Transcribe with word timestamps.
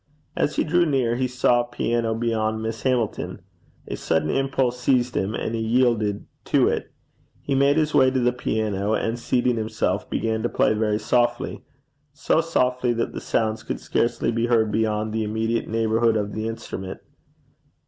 As 0.35 0.55
he 0.55 0.63
drew 0.63 0.87
near 0.87 1.15
he 1.15 1.27
saw 1.27 1.61
a 1.61 1.67
piano 1.67 2.15
behind 2.15 2.63
Miss 2.63 2.81
Hamilton. 2.81 3.43
A 3.87 3.95
sudden 3.95 4.31
impulse 4.31 4.79
seized 4.79 5.15
him, 5.15 5.35
and 5.35 5.53
he 5.53 5.61
yielded 5.61 6.25
to 6.45 6.67
it. 6.67 6.91
He 7.43 7.53
made 7.53 7.77
his 7.77 7.93
way 7.93 8.09
to 8.09 8.19
the 8.19 8.33
piano, 8.33 8.93
and 8.95 9.19
seating 9.19 9.57
himself, 9.57 10.09
began 10.09 10.41
to 10.41 10.49
play 10.49 10.73
very 10.73 10.97
softly 10.97 11.63
so 12.13 12.41
softly 12.41 12.93
that 12.93 13.13
the 13.13 13.21
sounds 13.21 13.61
could 13.61 13.79
scarcely 13.79 14.31
be 14.31 14.47
heard 14.47 14.71
beyond 14.71 15.13
the 15.13 15.23
immediate 15.23 15.67
neighbourhood 15.67 16.17
of 16.17 16.33
the 16.33 16.47
instrument. 16.47 16.99